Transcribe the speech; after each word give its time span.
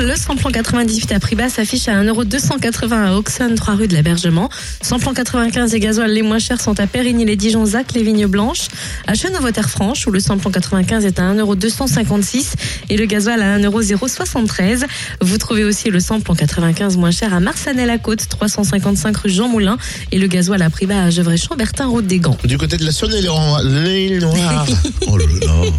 Le 0.00 0.16
samplon 0.16 0.50
98 0.50 1.12
à 1.12 1.20
prix 1.20 1.36
bas 1.36 1.48
s'affiche 1.48 1.86
à 1.86 2.02
1,280€ 2.02 2.92
à 2.92 3.16
Auxonne, 3.16 3.54
3 3.54 3.74
rue 3.74 3.86
de 3.86 3.94
l'Abergement. 3.94 4.48
Samplon 4.82 5.14
95 5.14 5.72
et 5.72 5.78
gasoil 5.78 6.10
les 6.10 6.22
moins 6.22 6.40
chers 6.40 6.60
sont 6.60 6.78
à 6.80 6.88
Périgny, 6.88 7.24
les 7.24 7.36
Dijon, 7.36 7.64
Zac, 7.64 7.94
les 7.94 8.02
Vignes 8.02 8.26
Blanches. 8.26 8.68
À 9.06 9.14
Chenauve-Terre-Franche, 9.14 10.06
où 10.08 10.10
le 10.10 10.18
samplon 10.18 10.50
95 10.50 11.04
est 11.04 11.18
à 11.20 11.32
1,256€ 11.32 12.54
et 12.90 12.96
le 12.96 13.06
gasoil 13.06 13.40
à 13.40 13.58
1,073€. 13.58 14.84
Vous 15.20 15.38
trouvez 15.38 15.62
aussi 15.62 15.90
le 15.90 16.00
samplon 16.00 16.34
95 16.34 16.96
moins 16.96 17.12
cher 17.12 17.32
à 17.32 17.38
Marsanel-la-Côte, 17.38 18.28
355 18.28 19.16
rue 19.16 19.30
Jean 19.30 19.48
Moulin 19.48 19.78
et 20.10 20.18
le 20.18 20.26
gasoil 20.26 20.60
à 20.62 20.70
prix 20.70 20.86
bas 20.86 21.04
à 21.04 21.10
Gevrey-Chambertin, 21.10 21.86
route 21.86 22.06
des 22.06 22.18
Gants. 22.18 22.36
Du 22.44 22.58
côté 22.58 22.76
de 22.76 22.84
la 22.84 22.92
Saône-et-Loire. 22.92 23.62
oh 25.06 25.16
là 25.16 25.24
là. 25.40 25.70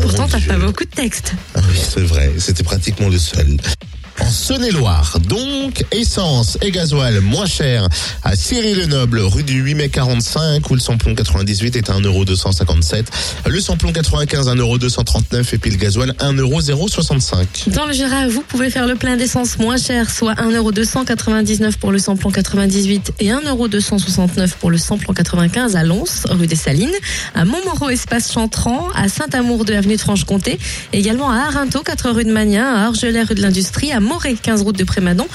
Pourtant, 0.00 0.28
t'as 0.28 0.40
pas 0.40 0.58
beaucoup 0.58 0.84
de 0.84 0.90
texte. 0.90 1.34
Ah 1.54 1.60
oui, 1.68 1.78
c'est 1.82 2.00
vrai, 2.02 2.32
c'était 2.38 2.62
pratiquement 2.62 3.08
le 3.08 3.18
seul. 3.18 3.56
En 4.20 4.30
Saône-et-Loire, 4.30 5.18
donc, 5.28 5.84
essence 5.90 6.58
et 6.60 6.70
gasoil 6.70 7.20
moins 7.20 7.46
cher 7.46 7.88
à 8.22 8.36
Cyril-le-Noble, 8.36 9.20
rue 9.20 9.42
du 9.42 9.60
8 9.60 9.74
mai 9.74 9.88
45, 9.88 10.70
où 10.70 10.74
le 10.74 10.80
samplon 10.80 11.14
98 11.14 11.76
est 11.76 11.90
à 11.90 11.94
1,257€. 11.94 13.04
Le 13.46 13.60
samplon 13.60 13.92
95, 13.92 14.48
1,239€ 14.48 15.54
et 15.54 15.58
puis 15.58 15.70
le 15.70 15.76
gasoil, 15.76 16.14
1,065€. 16.18 17.70
Dans 17.70 17.86
le 17.86 17.92
Jura, 17.92 18.28
vous 18.28 18.42
pouvez 18.42 18.70
faire 18.70 18.86
le 18.86 18.96
plein 18.96 19.16
d'essence 19.16 19.58
moins 19.58 19.76
cher, 19.76 20.10
soit 20.10 20.34
1,299€ 20.34 21.76
pour 21.78 21.90
le 21.90 21.98
samplon 21.98 22.30
98 22.30 23.14
et 23.20 23.28
1,269€ 23.28 24.50
pour 24.60 24.70
le 24.70 24.78
samplon 24.78 25.14
95 25.14 25.74
à 25.76 25.84
Lons, 25.84 26.04
rue 26.28 26.46
des 26.46 26.56
Salines, 26.56 26.90
à 27.34 27.44
Montmoreau, 27.44 27.88
espace 27.88 28.32
Chantran, 28.32 28.88
à 28.94 29.08
Saint-Amour 29.08 29.64
de 29.64 29.74
avenue 29.74 29.96
de 29.96 30.00
Franche-Comté, 30.00 30.58
également 30.92 31.30
à 31.30 31.46
Arinto, 31.46 31.82
4 31.82 32.10
rue 32.10 32.24
de 32.24 32.32
Magnin, 32.32 32.74
à 32.74 32.88
Orgelet, 32.88 33.22
rue 33.22 33.34
de 33.34 33.42
l'Industrie, 33.42 33.92
à 33.92 34.00
Moret, 34.02 34.34
15 34.34 34.62
route 34.62 34.76
de 34.76 34.84
Prémadon, 34.84 35.26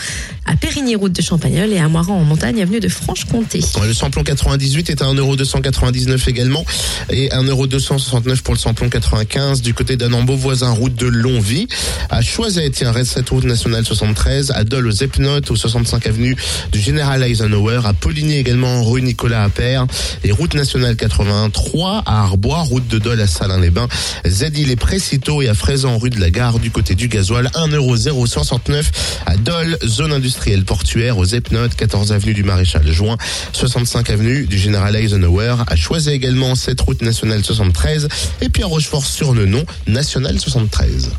à 0.48 0.56
Périgny, 0.56 0.96
route 0.96 1.12
de 1.12 1.22
Champagnol 1.22 1.72
et 1.74 1.78
à 1.78 1.90
Moiran 1.90 2.16
en 2.16 2.24
montagne, 2.24 2.62
avenue 2.62 2.80
de 2.80 2.88
Franche-Comté. 2.88 3.60
Le 3.86 3.94
samplon 3.94 4.24
98 4.24 4.90
est 4.90 5.02
à 5.02 5.06
1,299€ 5.06 6.30
également 6.30 6.66
et 7.10 7.28
1,269€ 7.30 8.42
pour 8.42 8.54
le 8.54 8.60
samplon 8.60 8.90
95 8.90 9.62
du 9.62 9.74
côté 9.74 9.98
d'Anambeau, 9.98 10.36
voisin 10.38 10.72
route 10.72 10.96
de 10.96 11.08
Longvie. 11.08 11.68
À 12.10 12.22
Choiset, 12.22 12.70
tiens, 12.70 12.92
reste 12.92 13.12
cette 13.12 13.30
route 13.30 13.44
nationale 13.44 13.86
73. 13.86 14.52
À 14.52 14.64
Dole, 14.64 14.88
aux 14.88 14.92
Epnotes, 14.92 15.52
au 15.52 15.56
65 15.58 16.08
avenue 16.08 16.36
du 16.72 16.80
Général 16.80 17.24
Eisenhower. 17.24 17.82
À 17.84 17.92
Poligny 17.94 18.38
également, 18.38 18.84
rue 18.84 19.02
Nicolas 19.02 19.44
Appert. 19.44 19.86
Et 20.24 20.32
route 20.32 20.54
nationale 20.54 20.96
83 20.96 22.04
à 22.06 22.22
Arbois, 22.24 22.62
route 22.62 22.88
de 22.88 23.00
Dole 23.00 23.20
à 23.20 23.28
Salins-les-Bains. 23.28 23.90
Z-Île 24.26 24.72
et 24.72 24.78
Précito 24.78 25.42
et 25.42 25.50
à 25.50 25.54
Fraisan, 25.54 25.98
rue 25.98 26.10
de 26.10 26.22
la 26.22 26.32
Gare 26.32 26.60
du 26.60 26.72
côté 26.72 26.96
du 26.96 27.10
gasoil. 27.10 27.50
1,069€ 27.54 28.86
à 29.26 29.36
Dole, 29.36 29.78
zone 29.86 30.14
industrielle 30.14 30.37
portuaire, 30.66 31.18
aux 31.18 31.26
Epnotes, 31.26 31.76
14 31.76 32.12
avenue 32.12 32.34
du 32.34 32.44
Maréchal 32.44 32.90
Juin, 32.92 33.18
65 33.54 34.10
avenue 34.10 34.46
du 34.46 34.58
Général 34.58 34.96
Eisenhower. 34.96 35.56
À 35.68 35.76
Choiset 35.76 36.16
également, 36.16 36.56
cette 36.56 36.82
route 36.82 37.02
nationale 37.02 37.44
73. 37.44 38.08
Et 38.42 38.50
puis 38.50 38.64
à 38.64 38.68
Rochefort-sur-Nenon, 38.68 39.66
nationale 39.88 40.40
73. 40.40 41.12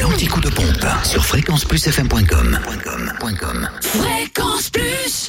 L'anti-coup 0.00 0.40
de 0.40 0.50
pompe 0.50 0.86
sur 1.04 1.24
fréquenceplusfm.com. 1.24 2.58
Fréquence 3.82 4.70
Plus 4.70 5.26